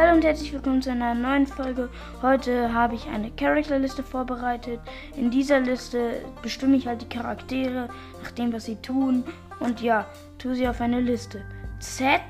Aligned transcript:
Hallo 0.00 0.14
und 0.14 0.24
herzlich 0.24 0.50
willkommen 0.54 0.80
zu 0.80 0.90
einer 0.90 1.14
neuen 1.14 1.46
Folge. 1.46 1.90
Heute 2.22 2.72
habe 2.72 2.94
ich 2.94 3.06
eine 3.08 3.30
Charakterliste 3.32 4.02
vorbereitet. 4.02 4.80
In 5.14 5.30
dieser 5.30 5.60
Liste 5.60 6.24
bestimme 6.40 6.78
ich 6.78 6.86
halt 6.86 7.02
die 7.02 7.08
Charaktere 7.10 7.90
nach 8.22 8.30
dem, 8.30 8.50
was 8.50 8.64
sie 8.64 8.76
tun. 8.76 9.24
Und 9.58 9.82
ja, 9.82 10.06
tue 10.38 10.54
sie 10.54 10.66
auf 10.66 10.80
eine 10.80 11.00
Liste. 11.00 11.42
Z 11.80 12.22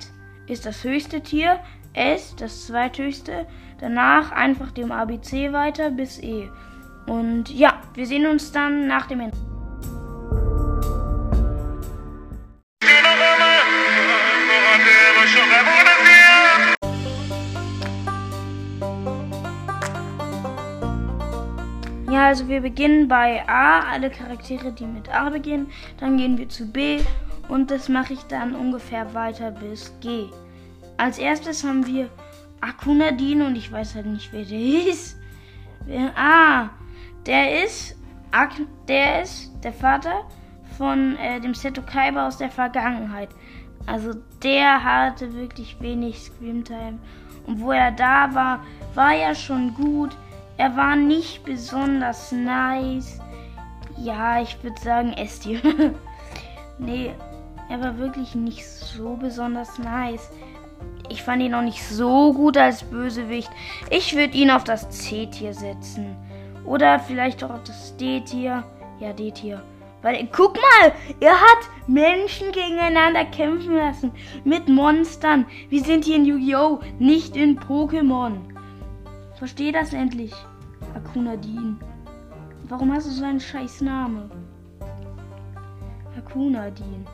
ist 0.48 0.66
das 0.66 0.82
höchste 0.82 1.20
Tier, 1.20 1.60
S 1.92 2.34
das 2.34 2.66
zweithöchste. 2.66 3.46
Danach 3.78 4.32
einfach 4.32 4.72
dem 4.72 4.90
ABC 4.90 5.52
weiter 5.52 5.92
bis 5.92 6.20
E. 6.20 6.50
Und 7.06 7.50
ja, 7.50 7.80
wir 7.94 8.06
sehen 8.08 8.26
uns 8.26 8.50
dann 8.50 8.88
nach 8.88 9.06
dem 9.06 9.20
Ende. 9.20 9.49
Also 22.30 22.46
wir 22.46 22.60
beginnen 22.60 23.08
bei 23.08 23.42
A, 23.48 23.80
alle 23.90 24.08
Charaktere, 24.08 24.70
die 24.70 24.86
mit 24.86 25.12
A 25.12 25.30
beginnen. 25.30 25.66
Dann 25.98 26.16
gehen 26.16 26.38
wir 26.38 26.48
zu 26.48 26.64
B 26.64 27.00
und 27.48 27.72
das 27.72 27.88
mache 27.88 28.12
ich 28.12 28.22
dann 28.28 28.54
ungefähr 28.54 29.12
weiter 29.14 29.50
bis 29.50 29.92
G. 29.98 30.26
Als 30.96 31.18
erstes 31.18 31.64
haben 31.64 31.84
wir 31.86 32.08
Akunadin 32.60 33.42
und 33.42 33.56
ich 33.56 33.72
weiß 33.72 33.96
halt 33.96 34.06
nicht, 34.06 34.32
wer 34.32 34.44
der 34.44 34.86
ist. 34.92 35.16
Ah, 36.14 36.68
der 37.26 37.64
ist, 37.64 37.96
Ak 38.30 38.52
der 38.86 39.22
ist 39.22 39.50
der 39.64 39.72
Vater 39.72 40.22
von 40.78 41.16
äh, 41.16 41.40
dem 41.40 41.54
Seto 41.54 41.82
Kaiba 41.82 42.28
aus 42.28 42.36
der 42.36 42.50
Vergangenheit. 42.52 43.30
Also 43.86 44.12
der 44.44 44.84
hatte 44.84 45.34
wirklich 45.34 45.80
wenig 45.80 46.20
Screamtime. 46.20 47.00
Und 47.44 47.60
wo 47.60 47.72
er 47.72 47.90
da 47.90 48.32
war, 48.32 48.64
war 48.94 49.14
er 49.16 49.34
schon 49.34 49.74
gut. 49.74 50.16
Er 50.60 50.76
war 50.76 50.94
nicht 50.94 51.42
besonders 51.42 52.32
nice. 52.32 53.18
Ja, 53.96 54.42
ich 54.42 54.62
würde 54.62 54.78
sagen 54.78 55.14
Esti. 55.14 55.58
nee, 56.78 57.14
er 57.70 57.80
war 57.80 57.96
wirklich 57.96 58.34
nicht 58.34 58.68
so 58.68 59.16
besonders 59.16 59.78
nice. 59.78 60.30
Ich 61.08 61.22
fand 61.22 61.42
ihn 61.42 61.54
auch 61.54 61.62
nicht 61.62 61.82
so 61.82 62.34
gut 62.34 62.58
als 62.58 62.82
Bösewicht. 62.82 63.48
Ich 63.88 64.14
würde 64.14 64.36
ihn 64.36 64.50
auf 64.50 64.64
das 64.64 64.90
C-Tier 64.90 65.54
setzen. 65.54 66.14
Oder 66.66 66.98
vielleicht 66.98 67.42
auch 67.42 67.54
auf 67.54 67.64
das 67.64 67.96
D-Tier. 67.96 68.62
Ja, 68.98 69.14
D-Tier. 69.14 69.62
Weil, 70.02 70.28
guck 70.30 70.56
mal, 70.56 70.92
er 71.20 71.40
hat 71.40 71.70
Menschen 71.86 72.52
gegeneinander 72.52 73.24
kämpfen 73.24 73.76
lassen. 73.76 74.12
Mit 74.44 74.68
Monstern. 74.68 75.46
Wir 75.70 75.82
sind 75.82 76.04
hier 76.04 76.16
in 76.16 76.26
Yu-Gi-Oh! 76.26 76.80
Nicht 76.98 77.34
in 77.34 77.58
Pokémon. 77.58 78.40
Versteh 79.40 79.72
das 79.72 79.94
endlich, 79.94 80.34
Akuna 81.10 81.36
Dean. 81.36 81.76
Warum 82.68 82.92
hast 82.92 83.08
du 83.08 83.10
so 83.10 83.24
einen 83.24 83.40
scheiß 83.40 83.80
Name? 83.80 84.30
Akuna 86.16 86.70
Dean. 86.70 87.04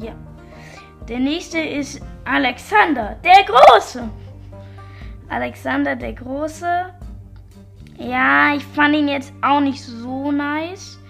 Ja. 0.00 0.12
Der 1.08 1.18
nächste 1.18 1.58
ist 1.58 2.00
Alexander, 2.24 3.16
der 3.24 3.42
Große. 3.44 4.08
Alexander 5.28 5.96
der 5.96 6.12
Große. 6.12 6.94
Ja, 7.98 8.54
ich 8.54 8.64
fand 8.64 8.94
ihn 8.94 9.08
jetzt 9.08 9.32
auch 9.42 9.60
nicht 9.60 9.82
so 9.82 10.30
nice. 10.30 11.00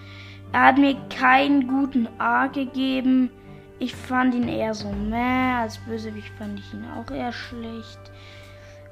Er 0.53 0.63
hat 0.63 0.79
mir 0.79 0.95
keinen 1.15 1.67
guten 1.67 2.07
A 2.17 2.47
gegeben. 2.47 3.29
Ich 3.77 3.95
fand 3.95 4.33
ihn 4.33 4.47
eher 4.47 4.73
so 4.73 4.91
meh. 4.91 5.53
Als 5.61 5.77
Bösewicht 5.77 6.31
fand 6.39 6.57
ich 6.57 6.73
ihn 6.73 6.85
auch 6.97 7.11
eher 7.11 7.31
schlecht. 7.31 7.99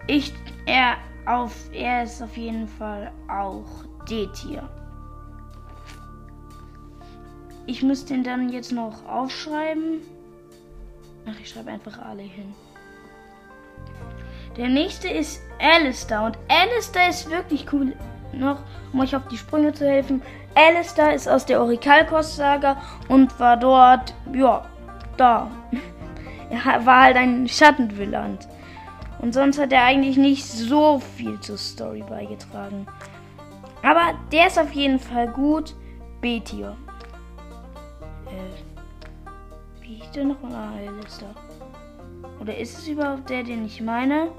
Ich, 0.05 0.31
er, 0.67 0.97
auf, 1.25 1.53
er 1.73 2.03
ist 2.03 2.21
auf 2.21 2.35
jeden 2.37 2.67
Fall 2.67 3.11
auch 3.27 3.85
D-Tier. 4.09 4.67
Ich 7.65 7.83
müsste 7.83 8.15
ihn 8.15 8.23
dann 8.23 8.49
jetzt 8.49 8.71
noch 8.71 9.05
aufschreiben. 9.07 10.01
Ach, 11.27 11.39
ich 11.39 11.49
schreibe 11.49 11.69
einfach 11.69 11.99
alle 11.99 12.23
hin. 12.23 12.53
Der 14.57 14.67
nächste 14.67 15.07
ist 15.07 15.41
Alistair. 15.59 16.23
Und 16.23 16.37
Alistair 16.47 17.09
ist 17.09 17.29
wirklich 17.29 17.71
cool. 17.71 17.95
Noch, 18.33 18.63
um 18.91 18.99
euch 18.99 19.15
auf 19.15 19.27
die 19.27 19.37
Sprünge 19.37 19.71
zu 19.73 19.87
helfen. 19.87 20.21
Alistair 20.55 21.13
ist 21.13 21.29
aus 21.29 21.45
der 21.45 21.61
Orikalkos-Saga 21.61 22.81
und 23.07 23.39
war 23.39 23.57
dort, 23.57 24.13
ja, 24.33 24.65
da. 25.17 25.49
Er 26.51 26.83
war 26.83 27.03
halt 27.03 27.15
ein 27.15 27.47
Schattenwilland. 27.47 28.48
Und 29.19 29.33
sonst 29.33 29.59
hat 29.59 29.73
er 29.73 29.83
eigentlich 29.83 30.17
nicht 30.17 30.45
so 30.45 30.99
viel 30.99 31.39
zur 31.41 31.57
Story 31.57 32.03
beigetragen. 32.07 32.87
Aber 33.83 34.17
der 34.31 34.47
ist 34.47 34.57
auf 34.57 34.71
jeden 34.73 34.99
Fall 34.99 35.27
gut. 35.27 35.75
B-Tier. 36.21 36.75
Äh, 38.25 39.81
wie 39.81 39.95
hieß 39.95 40.11
der 40.11 40.25
noch 40.25 40.41
mal? 40.41 40.73
Alistair. 40.87 41.33
Oder 42.39 42.57
ist 42.57 42.77
es 42.77 42.87
überhaupt 42.87 43.29
der, 43.29 43.43
den 43.43 43.65
ich 43.65 43.81
meine? 43.81 44.31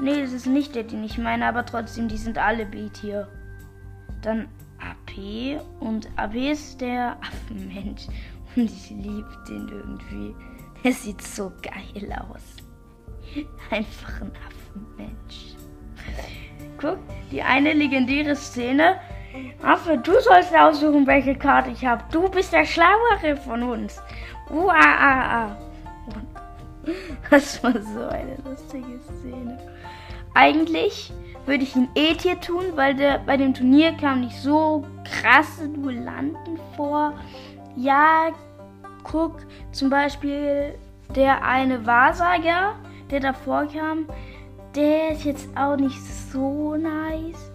Nee, 0.00 0.20
es 0.20 0.32
ist 0.32 0.46
nicht 0.46 0.74
der, 0.74 0.84
den 0.84 1.04
ich 1.04 1.18
meine, 1.18 1.46
aber 1.46 1.66
trotzdem, 1.66 2.08
die 2.08 2.16
sind 2.16 2.38
alle 2.38 2.66
B-Tier. 2.66 3.28
Dann 4.22 4.48
AP 4.78 5.60
und 5.80 6.08
AP 6.16 6.34
ist 6.34 6.80
der 6.80 7.16
Affenmensch. 7.20 8.06
Und 8.56 8.64
ich 8.64 8.90
liebe 8.90 9.44
den 9.48 9.68
irgendwie. 9.68 10.34
Er 10.82 10.92
sieht 10.92 11.22
so 11.22 11.52
geil 11.62 12.12
aus. 12.12 12.67
Einfach 13.70 14.20
ein 14.20 14.32
Affenmensch. 14.46 15.56
Guck, 16.80 16.98
die 17.30 17.42
eine 17.42 17.72
legendäre 17.72 18.36
Szene. 18.36 18.96
Affe, 19.62 19.98
du 19.98 20.12
sollst 20.20 20.54
aussuchen, 20.54 21.06
welche 21.06 21.34
Karte 21.34 21.70
ich 21.70 21.84
habe. 21.84 22.02
Du 22.10 22.28
bist 22.28 22.52
der 22.52 22.64
Schlauere 22.64 23.36
von 23.36 23.62
uns. 23.62 24.00
Ah. 24.50 25.56
Das 27.30 27.62
war 27.62 27.72
so 27.72 28.08
eine 28.08 28.36
lustige 28.46 28.98
Szene. 29.00 29.58
Eigentlich 30.34 31.12
würde 31.44 31.64
ich 31.64 31.76
ihn 31.76 31.88
E-Tier 31.94 32.40
tun, 32.40 32.64
weil 32.76 32.94
der, 32.94 33.18
bei 33.18 33.36
dem 33.36 33.52
Turnier 33.52 33.92
kamen 33.92 34.22
nicht 34.22 34.38
so 34.38 34.86
krasse 35.04 35.68
Duellanten 35.68 36.58
vor. 36.76 37.12
Ja, 37.76 38.30
guck, 39.02 39.40
zum 39.72 39.90
Beispiel 39.90 40.78
der 41.14 41.42
eine 41.44 41.86
Wahrsager, 41.86 42.74
der 43.10 43.20
davor 43.20 43.66
kam, 43.66 44.06
der 44.74 45.10
ist 45.10 45.24
jetzt 45.24 45.48
auch 45.56 45.76
nicht 45.76 46.00
so 46.30 46.76
nice. 46.76 47.50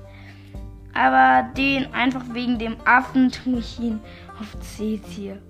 Aber 0.93 1.49
den 1.57 1.91
einfach 1.93 2.23
wegen 2.33 2.59
dem 2.59 2.75
Affen 2.85 3.31
tue 3.31 3.59
ich 3.59 3.79
ihn 3.79 3.99
auf 4.39 4.59
C-Tier. 4.59 5.41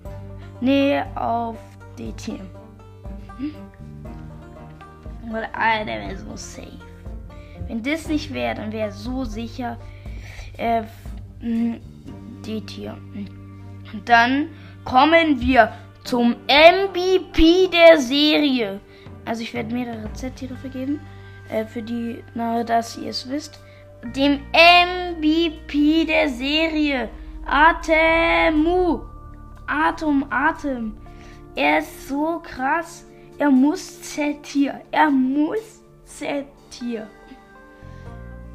Nee, 0.60 1.02
auf 1.14 1.56
D-Tier. 1.98 2.40
Hm? 3.36 3.54
Weil, 5.30 5.48
ah, 5.52 5.84
der 5.84 6.00
wäre 6.00 6.16
so 6.16 6.36
safe. 6.36 6.68
Wenn 7.66 7.82
das 7.82 8.08
nicht 8.08 8.32
wäre, 8.32 8.54
dann 8.54 8.72
wäre 8.72 8.92
so 8.92 9.24
sicher 9.24 9.78
äh, 10.56 10.82
D-Tier. 11.40 12.96
Und 13.92 14.08
dann 14.08 14.48
kommen 14.84 15.40
wir 15.40 15.72
zum 16.04 16.36
MVP 16.46 17.68
der 17.68 17.98
Serie. 17.98 18.80
Also 19.24 19.42
ich 19.42 19.54
werde 19.54 19.74
mehrere 19.74 20.12
Z-Tiere 20.12 20.56
vergeben. 20.56 21.00
Äh, 21.48 21.64
für 21.64 21.82
die, 21.82 22.22
na, 22.34 22.62
dass 22.64 22.96
ihr 22.96 23.10
es 23.10 23.28
wisst. 23.28 23.60
Dem 24.16 24.40
MVP 24.52 26.04
der 26.04 26.28
Serie. 26.28 27.08
Atemu. 27.46 29.00
Atem, 29.66 30.24
Atem. 30.30 30.96
Er 31.54 31.78
ist 31.78 32.08
so 32.08 32.40
krass. 32.42 33.06
Er 33.38 33.50
muss 33.50 34.02
Z-Tier. 34.02 34.80
Er 34.90 35.10
muss 35.10 35.82
Z-Tier. 36.04 37.08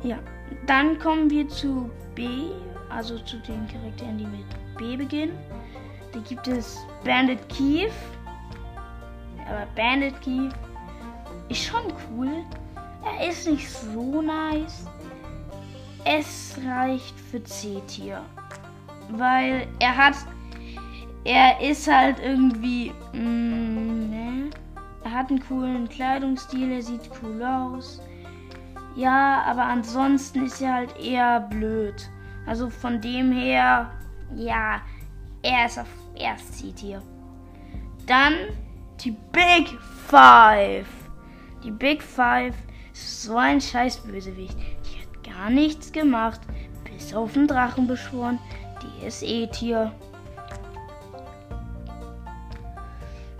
Ja, 0.03 0.17
dann 0.65 0.97
kommen 0.99 1.29
wir 1.29 1.47
zu 1.49 1.89
B, 2.15 2.27
also 2.89 3.17
zu 3.19 3.37
den 3.39 3.67
Charakteren, 3.67 4.17
die 4.17 4.25
mit 4.25 4.77
B 4.77 4.95
beginnen. 4.95 5.37
Da 6.13 6.19
gibt 6.21 6.47
es 6.47 6.79
Bandit 7.03 7.39
Keith. 7.49 7.91
Aber 9.49 9.65
Bandit 9.75 10.21
Keith 10.21 10.53
ist 11.49 11.65
schon 11.65 11.91
cool. 12.11 12.45
Er 13.03 13.29
ist 13.29 13.49
nicht 13.49 13.69
so 13.69 14.21
nice. 14.21 14.85
Es 16.05 16.57
reicht 16.65 17.19
für 17.19 17.43
C-Tier. 17.43 18.21
Weil 19.11 19.67
er 19.79 19.97
hat. 19.97 20.15
Er 21.25 21.59
ist 21.61 21.91
halt 21.91 22.19
irgendwie. 22.19 22.91
Mh, 23.13 23.19
ne? 23.19 24.49
Er 25.03 25.11
hat 25.11 25.29
einen 25.29 25.39
coolen 25.39 25.89
Kleidungsstil, 25.89 26.71
er 26.71 26.81
sieht 26.83 27.09
cool 27.23 27.41
aus. 27.43 28.01
Ja, 28.95 29.43
aber 29.43 29.63
ansonsten 29.63 30.45
ist 30.45 30.61
er 30.61 30.73
halt 30.73 30.99
eher 30.99 31.39
blöd. 31.41 32.09
Also 32.45 32.69
von 32.69 32.99
dem 32.99 33.31
her, 33.31 33.91
ja, 34.35 34.81
er 35.41 35.65
ist 35.65 35.79
auf 35.79 35.87
erst 36.15 36.59
zieht 36.59 36.79
hier. 36.79 37.01
Dann 38.05 38.33
die 39.03 39.15
Big 39.31 39.77
Five. 40.07 40.87
Die 41.63 41.71
Big 41.71 42.03
Five 42.03 42.55
ist 42.93 43.23
so 43.23 43.37
ein 43.37 43.61
scheiß 43.61 43.97
Bösewicht. 43.97 44.57
Die 44.57 45.01
hat 45.01 45.35
gar 45.37 45.49
nichts 45.49 45.91
gemacht, 45.91 46.41
bis 46.83 47.13
auf 47.13 47.33
den 47.33 47.47
Drachen 47.47 47.87
beschworen. 47.87 48.39
Die 48.81 49.05
ist 49.05 49.23
eh 49.23 49.47
Tier. 49.47 49.91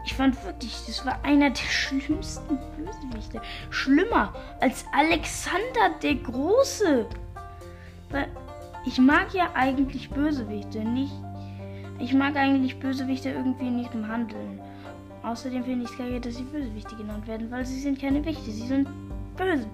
Ich 0.05 0.13
fand 0.15 0.43
wirklich, 0.43 0.75
das 0.87 1.05
war 1.05 1.23
einer 1.23 1.49
der 1.49 1.61
schlimmsten 1.61 2.57
Bösewichte. 2.77 3.41
Schlimmer 3.69 4.33
als 4.59 4.85
Alexander 4.93 5.97
der 6.01 6.15
Große. 6.15 7.05
Weil 8.09 8.27
ich 8.85 8.97
mag 8.97 9.33
ja 9.33 9.49
eigentlich 9.53 10.09
Bösewichte 10.09 10.79
nicht. 10.79 11.13
Ich 11.99 12.13
mag 12.13 12.35
eigentlich 12.37 12.79
Bösewichte 12.79 13.29
irgendwie 13.29 13.69
nicht 13.69 13.93
im 13.93 14.07
Handeln. 14.07 14.61
Außerdem 15.23 15.63
finde 15.63 15.85
ich 15.85 15.91
es 15.91 15.97
geil, 15.97 16.19
dass 16.19 16.35
sie 16.35 16.43
Bösewichte 16.43 16.95
genannt 16.95 17.27
werden, 17.27 17.51
weil 17.51 17.65
sie 17.65 17.79
sind 17.79 17.99
keine 17.99 18.23
Wichte, 18.23 18.51
sie 18.51 18.67
sind 18.67 18.87
böse. 19.35 19.67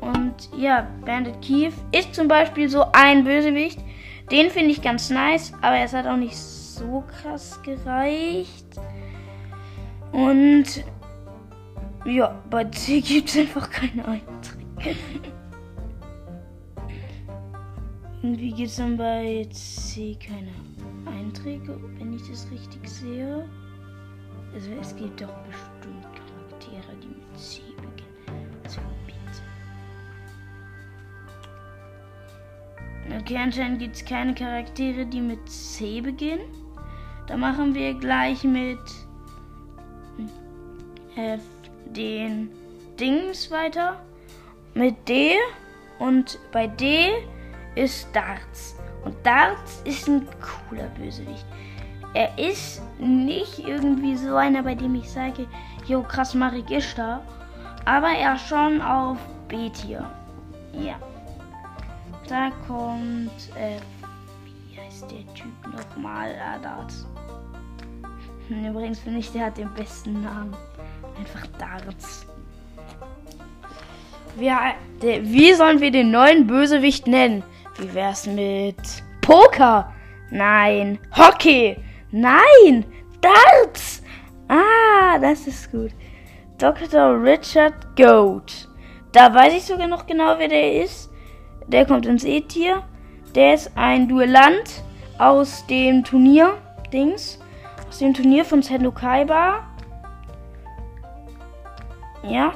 Und 0.00 0.34
ja, 0.56 0.88
Bandit 1.04 1.40
Keith 1.40 1.74
ist 1.92 2.14
zum 2.14 2.28
Beispiel 2.28 2.68
so 2.68 2.84
ein 2.92 3.24
Bösewicht. 3.24 3.78
Den 4.30 4.50
finde 4.50 4.70
ich 4.70 4.82
ganz 4.82 5.10
nice, 5.10 5.52
aber 5.62 5.78
es 5.78 5.92
hat 5.92 6.06
auch 6.06 6.16
nicht 6.16 6.36
so 6.36 7.04
krass 7.22 7.60
gereicht. 7.62 8.66
Und 10.12 10.84
ja, 12.04 12.40
bei 12.50 12.64
C 12.64 13.00
gibt 13.00 13.28
es 13.28 13.38
einfach 13.38 13.70
keine 13.70 14.04
Einträge. 14.04 14.96
Irgendwie 18.22 18.50
gibt 18.52 18.68
es 18.68 18.76
dann 18.76 18.96
bei 18.96 19.46
C 19.50 20.16
keine 20.16 20.50
Einträge, 21.16 21.78
wenn 21.98 22.12
ich 22.12 22.28
das 22.28 22.50
richtig 22.50 22.88
sehe. 22.88 23.48
Also 24.56 24.70
es 24.80 24.96
gibt 24.96 25.20
doch 25.20 25.34
bestimmt 25.44 26.06
Charaktere, 26.14 26.96
die 27.02 27.08
mit 27.08 27.38
C 27.38 27.60
beginnen. 27.76 28.56
Also 28.64 28.80
bitte. 29.04 29.42
Okay, 33.20 33.36
anscheinend 33.36 33.80
gibt 33.80 33.96
es 33.96 34.04
keine 34.06 34.34
Charaktere, 34.34 35.04
die 35.04 35.20
mit 35.20 35.46
C 35.46 36.00
beginnen. 36.00 36.46
Da 37.26 37.36
machen 37.36 37.74
wir 37.74 37.92
gleich 37.92 38.44
mit 38.44 38.78
äh, 41.16 41.36
den 41.94 42.48
Dings 42.98 43.50
weiter. 43.50 44.00
Mit 44.72 45.06
D. 45.06 45.34
Und 45.98 46.38
bei 46.50 46.66
D 46.66 47.10
ist 47.74 48.08
Darts. 48.14 48.74
Und 49.04 49.14
Darts 49.22 49.82
ist 49.84 50.08
ein 50.08 50.26
cooler 50.40 50.88
Bösewicht. 50.98 51.44
Er 52.16 52.30
ist 52.38 52.80
nicht 52.98 53.58
irgendwie 53.58 54.16
so 54.16 54.36
einer, 54.36 54.62
bei 54.62 54.74
dem 54.74 54.94
ich 54.94 55.10
sage, 55.10 55.46
jo, 55.86 56.02
krass, 56.02 56.32
Marik 56.32 56.70
ist 56.70 56.96
da. 56.96 57.20
Aber 57.84 58.08
er 58.08 58.38
schon 58.38 58.80
auf 58.80 59.18
B-Tier. 59.48 60.02
Ja. 60.72 60.94
Da 62.26 62.50
kommt, 62.66 63.30
äh, 63.54 63.78
wie 64.70 64.80
heißt 64.80 65.10
der 65.10 65.34
Typ 65.34 65.52
nochmal? 65.66 66.34
Ah, 66.42 66.56
Darts. 66.58 67.06
Übrigens 68.48 69.00
finde 69.00 69.18
ich, 69.18 69.30
der 69.32 69.46
hat 69.46 69.58
den 69.58 69.72
besten 69.74 70.22
Namen. 70.22 70.56
Einfach 71.18 71.46
Darts. 71.58 72.26
Wie, 74.36 74.50
wie 75.02 75.52
sollen 75.52 75.82
wir 75.82 75.90
den 75.90 76.12
neuen 76.12 76.46
Bösewicht 76.46 77.06
nennen? 77.06 77.42
Wie 77.76 77.92
wär's 77.92 78.26
mit 78.26 79.02
Poker? 79.20 79.92
Nein. 80.30 80.98
Hockey? 81.14 81.76
Nein. 82.10 82.84
Darts? 83.20 84.02
Ah, 84.48 85.18
das 85.18 85.46
ist 85.46 85.70
gut. 85.70 85.90
Dr. 86.58 87.22
Richard 87.22 87.96
Goat. 87.96 88.68
Da 89.12 89.34
weiß 89.34 89.54
ich 89.54 89.64
sogar 89.64 89.86
noch 89.86 90.06
genau, 90.06 90.38
wer 90.38 90.48
der 90.48 90.82
ist. 90.82 91.10
Der 91.66 91.86
kommt 91.86 92.06
ins 92.06 92.24
E-Tier. 92.24 92.82
Der 93.34 93.54
ist 93.54 93.72
ein 93.74 94.08
Duellant 94.08 94.82
aus 95.18 95.66
dem 95.66 96.04
Turnier-Dings. 96.04 97.38
Aus 97.88 97.98
dem 97.98 98.14
Turnier 98.14 98.44
von 98.44 98.62
Sendo 98.62 98.92
Kaiba. 98.92 99.64
Ja. 102.22 102.54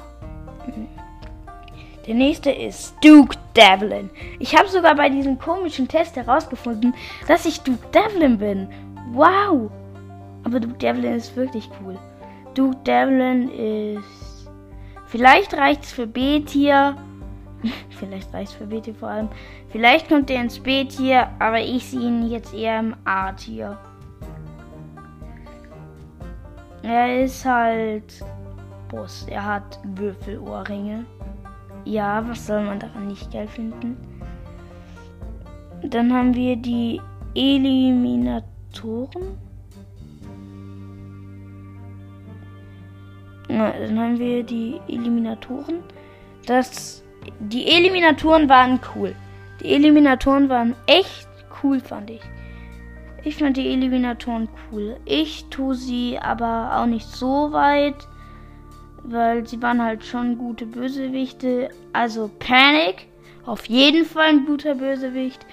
Der 2.06 2.14
nächste 2.14 2.50
ist 2.50 2.94
Duke 3.02 3.36
Devlin. 3.54 4.10
Ich 4.38 4.56
habe 4.56 4.68
sogar 4.68 4.94
bei 4.94 5.08
diesem 5.08 5.38
komischen 5.38 5.86
Test 5.86 6.16
herausgefunden, 6.16 6.94
dass 7.28 7.44
ich 7.44 7.60
Duke 7.60 7.86
Devlin 7.92 8.38
bin. 8.38 8.68
Wow. 9.12 9.70
Aber 10.44 10.60
Duke 10.60 10.78
Devlin 10.78 11.14
ist 11.14 11.36
wirklich 11.36 11.68
cool. 11.82 11.98
Duke 12.54 12.76
Devlin 12.84 13.48
ist... 13.50 14.50
Vielleicht 15.06 15.54
reicht 15.54 15.84
es 15.84 15.92
für 15.92 16.06
B-Tier. 16.06 16.96
Vielleicht 17.90 18.32
reicht 18.32 18.52
es 18.52 18.56
für 18.56 18.66
B-Tier 18.66 18.94
vor 18.94 19.08
allem. 19.08 19.28
Vielleicht 19.68 20.08
kommt 20.08 20.30
er 20.30 20.40
ins 20.40 20.58
B-Tier, 20.58 21.28
aber 21.38 21.60
ich 21.60 21.86
sehe 21.86 22.00
ihn 22.00 22.30
jetzt 22.30 22.54
eher 22.54 22.80
im 22.80 22.94
A-Tier. 23.04 23.76
Er 26.82 27.24
ist 27.24 27.44
halt 27.44 28.24
Boss. 28.88 29.26
Er 29.28 29.44
hat 29.44 29.78
Würfelohrringe. 29.84 31.04
Ja, 31.84 32.26
was 32.28 32.46
soll 32.46 32.62
man 32.62 32.78
daran 32.78 33.08
nicht 33.08 33.32
geil 33.32 33.48
finden? 33.48 33.96
Dann 35.82 36.12
haben 36.12 36.34
wir 36.34 36.56
die 36.56 37.00
Eliminatoren. 38.72 39.38
Na, 43.48 43.72
dann 43.72 43.98
haben 43.98 44.18
wir 44.18 44.42
die 44.42 44.80
Eliminatoren. 44.88 45.82
Das, 46.46 47.02
die 47.40 47.66
Eliminatoren 47.66 48.48
waren 48.48 48.80
cool. 48.94 49.14
Die 49.60 49.74
Eliminatoren 49.74 50.48
waren 50.48 50.74
echt 50.86 51.28
cool, 51.62 51.80
fand 51.80 52.10
ich. 52.10 52.22
Ich 53.24 53.36
fand 53.36 53.56
die 53.56 53.68
Eliminatoren 53.68 54.48
cool. 54.70 54.96
Ich 55.04 55.44
tue 55.50 55.74
sie 55.74 56.18
aber 56.18 56.76
auch 56.76 56.86
nicht 56.86 57.06
so 57.06 57.52
weit 57.52 58.06
weil 59.02 59.46
sie 59.46 59.60
waren 59.62 59.82
halt 59.82 60.04
schon 60.04 60.38
gute 60.38 60.66
Bösewichte. 60.66 61.70
Also 61.92 62.30
Panic, 62.38 63.06
auf 63.46 63.66
jeden 63.66 64.04
Fall 64.04 64.28
ein 64.28 64.46
guter 64.46 64.74
Bösewicht. 64.74 65.44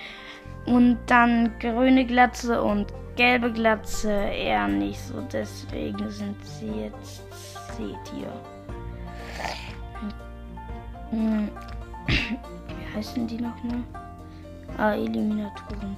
Und 0.66 0.98
dann 1.08 1.52
grüne 1.60 2.06
Glatze 2.06 2.62
und 2.62 2.88
gelbe 3.18 3.52
Glatze 3.52 4.10
eher 4.10 4.68
nicht 4.68 5.02
so. 5.02 5.16
Deswegen 5.34 6.10
sind 6.10 6.38
sie 6.46 6.68
jetzt 6.68 7.24
C-Tier. 7.76 8.32
Hm. 11.10 11.50
Wie 12.08 12.96
heißen 12.96 13.28
die 13.28 13.38
noch 13.38 13.64
mal? 13.64 13.84
Ah, 14.78 14.94
Eliminatoren. 14.94 15.98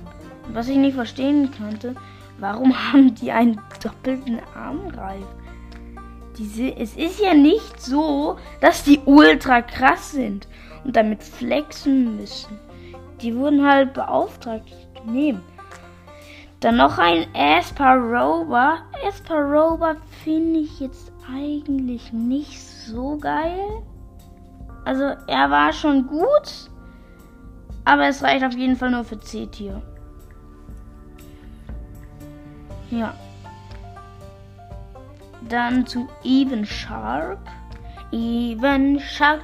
Was 0.54 0.68
ich 0.68 0.78
nicht 0.78 0.96
verstehen 0.96 1.52
konnte, 1.56 1.96
warum 2.40 2.74
haben 2.94 3.14
die 3.14 3.32
einen 3.32 3.62
doppelten 3.84 4.40
Armreif? 4.56 5.26
Diese, 6.38 6.76
es 6.78 6.96
ist 6.96 7.20
ja 7.20 7.34
nicht 7.34 7.82
so, 7.82 8.38
dass 8.62 8.84
die 8.84 9.00
ultra 9.06 9.62
krass 9.62 10.12
sind 10.12 10.48
und 10.86 10.96
damit 10.96 11.22
flexen 11.22 12.16
müssen. 12.16 12.58
Die 13.22 13.36
wurden 13.36 13.66
halt 13.66 13.94
beauftragt. 13.94 14.74
Nehmen. 15.06 15.42
Dann 16.60 16.76
noch 16.76 16.98
ein 16.98 17.26
Asparoba. 17.34 18.80
Asparoba 19.08 19.96
finde 20.24 20.60
ich 20.60 20.80
jetzt 20.80 21.12
eigentlich 21.34 22.12
nicht 22.12 22.62
so 22.62 23.18
geil. 23.18 23.82
Also 24.84 25.04
er 25.28 25.50
war 25.50 25.72
schon 25.72 26.08
gut, 26.08 26.70
aber 27.86 28.08
es 28.08 28.24
reicht 28.24 28.44
auf 28.44 28.54
jeden 28.54 28.76
Fall 28.76 28.92
nur 28.92 29.04
für 29.04 29.20
C-Tier. 29.20 29.82
Ja. 32.92 33.14
Dann 35.48 35.86
zu 35.86 36.10
Even 36.24 36.66
Shark. 36.66 37.40
Even 38.12 39.00
Shark. 39.00 39.44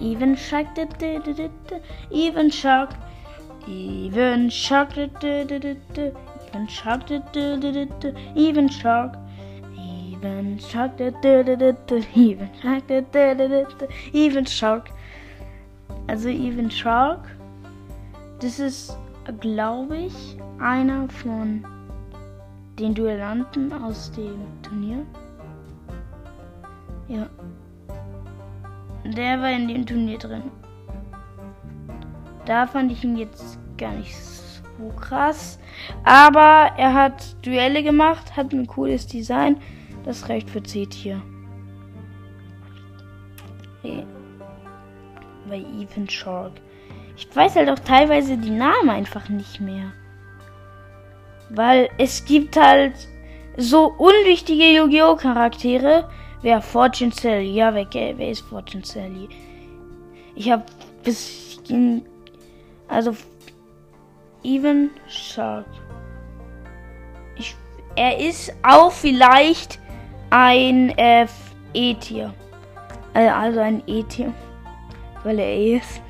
Even 0.00 0.36
Shark. 0.36 0.66
Even 2.10 2.50
Shark. 2.50 2.90
Even 3.68 4.50
Shark. 4.50 4.96
Even 4.96 6.68
Shark. 6.68 7.10
Even 8.34 8.68
Shark. 8.70 9.18
Even 9.76 10.58
Shark. 10.58 10.94
Even 12.14 12.48
Shark. 12.62 12.90
Even 14.14 14.46
Shark. 14.46 14.90
Also 16.06 16.28
Even 16.30 16.70
Shark. 16.70 17.28
Das 18.40 18.58
ist, 18.58 18.96
glaube 19.40 19.96
ich, 19.96 20.38
einer 20.58 21.08
von 21.08 21.62
den 22.78 22.94
Duellanten 22.94 23.72
aus 23.72 24.10
dem 24.12 24.40
Turnier. 24.62 25.04
Ja. 27.08 27.28
Der 29.04 29.40
war 29.40 29.50
in 29.50 29.68
dem 29.68 29.84
Turnier 29.84 30.18
drin. 30.18 30.42
Da 32.48 32.66
fand 32.66 32.90
ich 32.90 33.04
ihn 33.04 33.18
jetzt 33.18 33.58
gar 33.76 33.92
nicht 33.92 34.16
so 34.16 34.88
krass. 34.98 35.58
Aber 36.02 36.72
er 36.78 36.94
hat 36.94 37.36
Duelle 37.44 37.82
gemacht, 37.82 38.38
hat 38.38 38.54
ein 38.54 38.66
cooles 38.66 39.06
Design. 39.06 39.58
Das 40.06 40.30
reicht 40.30 40.48
für 40.48 40.62
C-Tier. 40.62 41.20
Bei 45.46 45.58
Even 45.58 46.08
Shark. 46.08 46.52
Ich 47.18 47.28
weiß 47.36 47.56
halt 47.56 47.68
auch 47.68 47.78
teilweise 47.80 48.38
die 48.38 48.50
Namen 48.50 48.88
einfach 48.88 49.28
nicht 49.28 49.60
mehr. 49.60 49.92
Weil 51.50 51.90
es 51.98 52.24
gibt 52.24 52.56
halt 52.56 52.94
so 53.58 53.92
unwichtige 53.98 54.72
Yu-Gi-Oh! 54.74 55.16
Charaktere. 55.16 56.08
Wer 56.40 56.62
Fortune 56.62 57.12
Sally? 57.12 57.52
Ja, 57.52 57.74
wer, 57.74 57.86
wer 57.92 58.30
ist 58.30 58.40
Fortune 58.40 58.86
Sally? 58.86 59.28
Ich 60.34 60.50
habe 60.50 60.64
bis. 61.04 61.60
Also. 62.88 63.16
Even 64.42 64.90
Shark. 65.08 65.66
Ich, 67.36 67.56
er 67.96 68.18
ist 68.18 68.52
auch 68.62 68.92
vielleicht 68.92 69.78
ein 70.30 70.90
äh, 70.96 71.26
E-Tier. 71.74 72.32
Äh, 73.14 73.28
also 73.28 73.60
ein 73.60 73.82
E-Tier. 73.86 74.32
Weil 75.24 75.38
er 75.40 75.46
E 75.46 75.76
ist. 75.76 76.00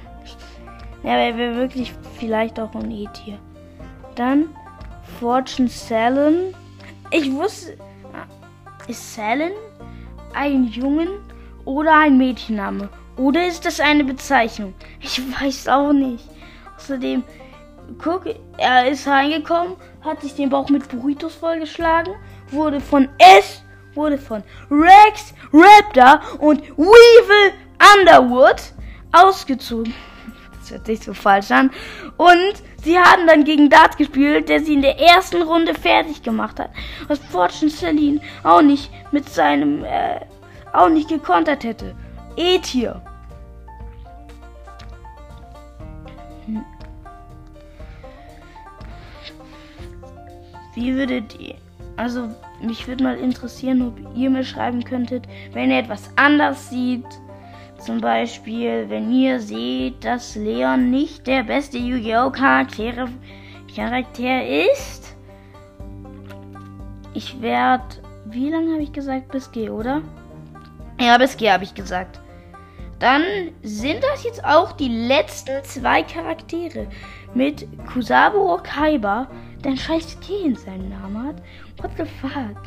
Ja, 1.03 1.13
aber 1.13 1.23
er 1.23 1.37
wäre 1.37 1.57
wirklich 1.57 1.95
vielleicht 2.19 2.61
auch 2.61 2.75
ein 2.75 2.91
E-Tier. 2.91 3.39
Dann 4.15 4.51
Fortune 5.19 5.69
Salen. 5.69 6.55
Ich 7.11 7.33
wusste. 7.33 7.77
Ist 8.87 9.15
Salen 9.15 9.53
ein 10.35 10.65
Jungen 10.65 11.09
oder 11.65 11.95
ein 11.99 12.17
Mädchenname? 12.17 12.89
Oder 13.17 13.47
ist 13.47 13.65
das 13.65 13.81
eine 13.81 14.05
Bezeichnung? 14.05 14.75
Ich 15.01 15.21
weiß 15.41 15.69
auch 15.69 15.93
nicht. 15.93 16.25
Außerdem, 16.79 17.25
guck, 18.03 18.25
er 18.57 18.89
ist 18.89 19.07
reingekommen, 19.07 19.77
hat 20.01 20.23
sich 20.23 20.35
den 20.35 20.49
Bauch 20.49 20.69
mit 20.71 20.89
Burritos 20.89 21.35
vollgeschlagen, 21.35 22.15
wurde 22.51 22.81
von 22.81 23.09
S, 23.19 23.63
wurde 23.95 24.17
von 24.17 24.45
Rex, 24.71 25.35
Raptor 25.53 26.21
und 26.39 26.63
Weevil 26.77 27.53
Underwood 27.97 28.61
ausgezogen 29.13 29.93
das 30.69 30.71
hört 30.71 30.87
sich 30.87 31.01
so 31.01 31.15
falsch 31.15 31.51
an. 31.51 31.71
Und 32.17 32.55
sie 32.83 32.99
haben 32.99 33.27
dann 33.27 33.45
gegen 33.45 33.71
Dart 33.71 33.97
gespielt, 33.97 34.49
der 34.49 34.61
sie 34.61 34.75
in 34.75 34.83
der 34.83 35.01
ersten 35.01 35.43
Runde 35.43 35.75
fertig 35.75 36.23
gemacht 36.23 36.61
hat. 36.61 36.71
Was 37.07 37.19
Fortune 37.19 37.71
Celine 37.71 38.21
auch 38.45 38.63
nicht 38.63 38.91
mit 39.13 39.29
seinem, 39.29 39.85
äh, 39.85 40.21
auch 40.73 40.89
nicht 40.89 41.09
gekontert 41.09 41.65
hätte. 41.65 41.95
E-Tier. 42.37 43.03
Wie 50.79 50.95
würdet 50.95 51.41
ihr, 51.41 51.57
also 51.97 52.29
mich 52.61 52.87
würde 52.87 53.03
mal 53.03 53.19
interessieren, 53.19 53.83
ob 53.83 54.17
ihr 54.17 54.31
mir 54.31 54.45
schreiben 54.45 54.85
könntet, 54.85 55.25
wenn 55.53 55.73
ihr 55.73 55.79
etwas 55.79 56.09
anders 56.15 56.71
sieht 56.71 57.05
zum 57.79 58.01
Beispiel, 58.01 58.87
wenn 58.89 59.11
ihr 59.11 59.41
seht, 59.41 60.05
dass 60.05 60.37
Leon 60.37 60.89
nicht 60.91 61.27
der 61.27 61.43
beste 61.43 61.79
Yu-Gi-Oh! 61.79 62.31
Charakter, 62.31 63.09
Charakter 63.75 64.47
ist. 64.73 65.17
Ich 67.13 67.43
werde. 67.43 67.97
Wie 68.27 68.49
lange 68.49 68.75
habe 68.75 68.83
ich 68.83 68.93
gesagt? 68.93 69.33
Bis 69.33 69.51
G, 69.51 69.71
oder? 69.71 70.03
Ja, 71.01 71.19
bis 71.19 71.37
G 71.37 71.51
habe 71.51 71.65
ich 71.65 71.75
gesagt. 71.75 72.21
Dann 73.01 73.23
sind 73.63 74.05
das 74.05 74.23
jetzt 74.23 74.45
auch 74.45 74.73
die 74.73 75.09
letzten 75.09 75.65
zwei 75.65 76.05
Charaktere. 76.05 76.87
Mit 77.35 77.67
Kusabo 77.93 78.61
Kaiba, 78.63 79.29
der 79.65 79.73
ein 79.73 79.77
scheiß 79.77 80.19
G 80.21 80.45
in 80.45 80.57
seinem 80.57 80.89
Namen 80.89 81.27
hat. 81.27 81.37
What 81.79 81.91
the 81.97 82.05
fuck? 82.05 82.63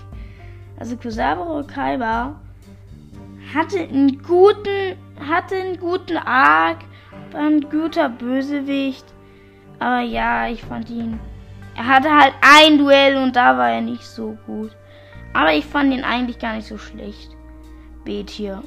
Also 0.77 0.97
Kusabo 0.97 1.63
Kaiba 1.63 2.39
hatte 3.53 3.79
einen 3.79 4.21
guten, 4.23 4.97
hatte 5.19 5.55
einen 5.55 5.79
guten 5.79 6.17
Arc, 6.17 6.79
war 7.31 7.41
ein 7.41 7.61
guter 7.69 8.09
Bösewicht. 8.09 9.05
Aber 9.79 10.01
ja, 10.01 10.47
ich 10.47 10.63
fand 10.63 10.89
ihn. 10.89 11.19
Er 11.75 11.87
hatte 11.87 12.09
halt 12.09 12.33
ein 12.41 12.77
Duell 12.77 13.17
und 13.17 13.35
da 13.35 13.57
war 13.57 13.71
er 13.71 13.81
nicht 13.81 14.05
so 14.05 14.37
gut. 14.45 14.75
Aber 15.33 15.53
ich 15.53 15.65
fand 15.65 15.93
ihn 15.93 16.03
eigentlich 16.03 16.39
gar 16.39 16.55
nicht 16.55 16.67
so 16.67 16.77
schlecht. 16.77 17.35
Bet 18.03 18.29
hier. 18.29 18.61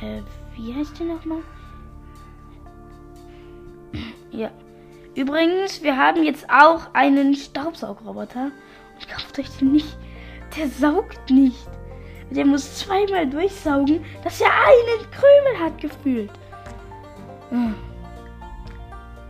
Äh, 0.00 0.22
wie 0.56 0.74
heißt 0.74 0.98
der 0.98 1.06
nochmal? 1.06 1.42
Ja. 4.32 4.50
Übrigens, 5.14 5.82
wir 5.82 5.96
haben 5.96 6.24
jetzt 6.24 6.48
auch 6.50 6.92
einen 6.92 7.34
Staubsaugroboter. 7.34 8.50
Und 8.94 9.08
kauft 9.08 9.38
euch 9.38 9.48
den 9.58 9.72
nicht. 9.72 9.96
Der 10.56 10.68
saugt 10.68 11.30
nicht. 11.30 11.68
Der 12.30 12.44
muss 12.44 12.78
zweimal 12.78 13.28
durchsaugen, 13.28 14.04
dass 14.22 14.40
er 14.40 14.48
einen 14.48 15.10
Krümel 15.10 15.64
hat 15.64 15.78
gefühlt. 15.80 16.30
Hm. 17.50 17.74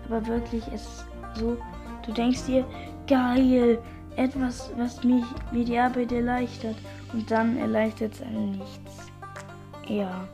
Aber 0.06 0.26
wirklich 0.26 0.66
ist 0.68 1.06
so, 1.34 1.56
du 2.06 2.12
denkst 2.12 2.44
dir, 2.46 2.64
geil, 3.06 3.78
etwas, 4.16 4.70
was 4.76 5.02
mich, 5.02 5.24
mir 5.52 5.64
die 5.64 5.78
Arbeit 5.78 6.12
erleichtert. 6.12 6.76
Und 7.12 7.30
dann 7.30 7.58
erleichtert 7.58 8.14
es 8.14 8.22
einem 8.22 8.52
nichts. 8.52 9.12
Ja. 9.88 10.26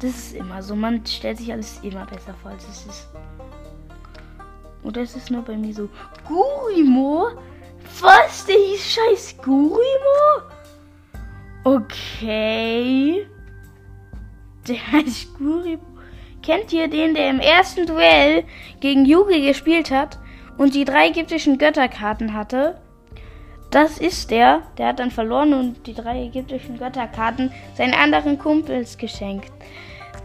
Das 0.00 0.10
ist 0.10 0.34
immer 0.34 0.62
so. 0.62 0.74
Man 0.74 1.04
stellt 1.06 1.38
sich 1.38 1.52
alles 1.52 1.78
immer 1.82 2.04
besser 2.06 2.34
vor, 2.42 2.50
als 2.50 2.66
es 2.68 2.86
ist. 2.86 3.08
Und 4.82 4.96
das 4.96 5.14
ist 5.14 5.30
nur 5.30 5.42
bei 5.42 5.56
mir 5.56 5.74
so. 5.74 5.88
Gurimo? 6.26 7.28
Was? 8.00 8.46
Der 8.46 8.56
hieß 8.56 8.94
scheiß 8.94 9.36
Gurimo? 9.42 10.42
Okay. 11.64 13.26
Der 14.66 14.92
heißt 14.92 15.34
Guri. 15.38 15.78
Kennt 16.42 16.72
ihr 16.72 16.88
den, 16.88 17.14
der 17.14 17.30
im 17.30 17.38
ersten 17.38 17.86
Duell 17.86 18.44
gegen 18.80 19.04
Yugi 19.04 19.46
gespielt 19.46 19.92
hat 19.92 20.18
und 20.58 20.74
die 20.74 20.84
drei 20.84 21.08
ägyptischen 21.08 21.56
Götterkarten 21.56 22.34
hatte? 22.34 22.80
Das 23.70 23.98
ist 23.98 24.30
der. 24.30 24.62
Der 24.76 24.88
hat 24.88 24.98
dann 24.98 25.12
verloren 25.12 25.54
und 25.54 25.86
die 25.86 25.94
drei 25.94 26.24
ägyptischen 26.24 26.78
Götterkarten 26.78 27.52
seinen 27.74 27.94
anderen 27.94 28.38
Kumpels 28.38 28.98
geschenkt. 28.98 29.52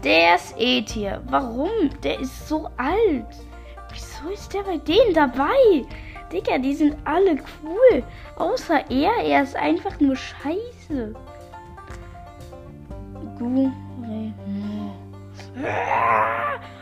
Der 0.02 0.34
ist 0.34 0.54
E-Tier. 0.58 1.22
Warum? 1.30 1.70
Der 2.02 2.18
ist 2.20 2.48
so 2.48 2.68
alt. 2.76 3.26
Wieso 4.20 4.32
ist 4.32 4.54
der 4.54 4.62
bei 4.62 4.78
denen 4.78 5.14
dabei? 5.14 5.84
Digga, 6.32 6.58
die 6.58 6.74
sind 6.74 6.96
alle 7.04 7.38
cool. 7.62 8.02
Außer 8.36 8.90
er, 8.90 9.16
er 9.24 9.42
ist 9.42 9.56
einfach 9.56 9.98
nur 10.00 10.16
scheiße. 10.16 11.14
Gurimo. 13.38 13.72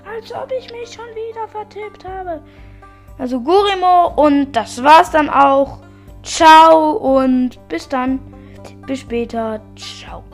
Als 0.09 0.33
ob 0.33 0.51
ich 0.59 0.73
mich 0.73 0.93
schon 0.93 1.07
wieder 1.07 1.47
vertippt 1.49 2.07
habe. 2.07 2.43
Also 3.19 3.41
Gurimo 3.41 4.13
und 4.17 4.53
das 4.53 4.83
war's 4.83 5.11
dann 5.11 5.29
auch. 5.29 5.79
Ciao 6.23 6.93
und 6.93 7.59
bis 7.69 7.89
dann. 7.89 8.21
Bis 8.87 9.01
später. 9.01 9.61
Ciao. 9.77 10.25